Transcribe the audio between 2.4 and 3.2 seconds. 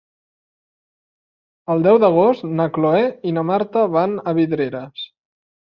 na Cloè